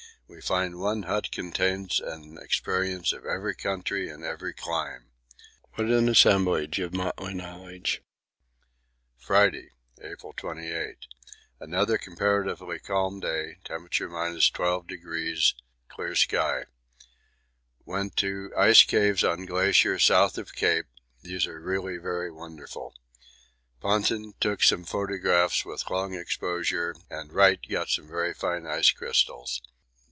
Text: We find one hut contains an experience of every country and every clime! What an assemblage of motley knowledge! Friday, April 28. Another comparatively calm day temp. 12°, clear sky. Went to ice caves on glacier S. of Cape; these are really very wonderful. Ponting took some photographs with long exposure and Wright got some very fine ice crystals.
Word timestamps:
We 0.33 0.39
find 0.39 0.79
one 0.79 1.03
hut 1.03 1.29
contains 1.29 1.99
an 1.99 2.37
experience 2.41 3.11
of 3.11 3.25
every 3.25 3.53
country 3.53 4.07
and 4.09 4.23
every 4.23 4.53
clime! 4.53 5.11
What 5.73 5.87
an 5.89 6.07
assemblage 6.07 6.79
of 6.79 6.93
motley 6.93 7.33
knowledge! 7.33 8.01
Friday, 9.17 9.71
April 10.01 10.31
28. 10.31 11.05
Another 11.59 11.97
comparatively 11.97 12.79
calm 12.79 13.19
day 13.19 13.57
temp. 13.65 13.91
12°, 13.91 15.53
clear 15.89 16.15
sky. 16.15 16.63
Went 17.83 18.15
to 18.15 18.53
ice 18.57 18.83
caves 18.85 19.25
on 19.25 19.45
glacier 19.45 19.95
S. 19.95 20.09
of 20.09 20.55
Cape; 20.55 20.87
these 21.21 21.45
are 21.45 21.59
really 21.59 21.97
very 21.97 22.31
wonderful. 22.31 22.95
Ponting 23.81 24.33
took 24.39 24.63
some 24.63 24.85
photographs 24.85 25.65
with 25.65 25.89
long 25.89 26.13
exposure 26.13 26.95
and 27.09 27.33
Wright 27.33 27.59
got 27.69 27.89
some 27.89 28.07
very 28.07 28.33
fine 28.33 28.65
ice 28.65 28.91
crystals. 28.91 29.61